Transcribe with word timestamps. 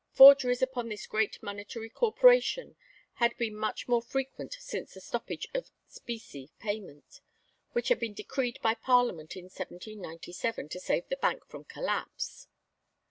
Forgeries 0.09 0.63
upon 0.63 0.89
this 0.89 1.05
great 1.05 1.37
monetary 1.43 1.87
corporation 1.91 2.75
had 3.21 3.37
been 3.37 3.55
much 3.55 3.87
more 3.87 4.01
frequent 4.01 4.51
since 4.59 4.95
the 4.95 4.99
stoppage 4.99 5.47
of 5.53 5.69
specie 5.87 6.49
payments, 6.57 7.21
which 7.73 7.89
had 7.89 7.99
been 7.99 8.15
decreed 8.15 8.57
by 8.63 8.73
Parliament 8.73 9.35
in 9.37 9.43
1797 9.45 10.69
to 10.69 10.79
save 10.79 11.07
the 11.09 11.17
Bank 11.17 11.45
from 11.45 11.65
collapse. 11.65 12.47